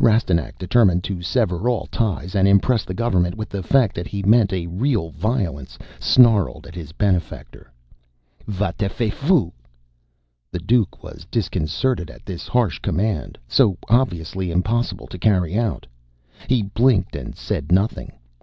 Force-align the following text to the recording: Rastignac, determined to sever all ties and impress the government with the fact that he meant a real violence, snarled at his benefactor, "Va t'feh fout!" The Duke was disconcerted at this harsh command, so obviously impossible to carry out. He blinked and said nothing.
Rastignac, 0.00 0.56
determined 0.56 1.04
to 1.04 1.20
sever 1.20 1.68
all 1.68 1.84
ties 1.84 2.34
and 2.34 2.48
impress 2.48 2.86
the 2.86 2.94
government 2.94 3.34
with 3.34 3.50
the 3.50 3.62
fact 3.62 3.94
that 3.94 4.06
he 4.06 4.22
meant 4.22 4.50
a 4.50 4.66
real 4.68 5.10
violence, 5.10 5.76
snarled 6.00 6.66
at 6.66 6.74
his 6.74 6.92
benefactor, 6.92 7.70
"Va 8.46 8.72
t'feh 8.78 9.10
fout!" 9.12 9.52
The 10.50 10.60
Duke 10.60 11.02
was 11.04 11.26
disconcerted 11.30 12.08
at 12.10 12.24
this 12.24 12.48
harsh 12.48 12.78
command, 12.78 13.36
so 13.46 13.76
obviously 13.90 14.50
impossible 14.50 15.08
to 15.08 15.18
carry 15.18 15.58
out. 15.58 15.86
He 16.48 16.62
blinked 16.62 17.14
and 17.14 17.36
said 17.36 17.70
nothing. 17.70 18.12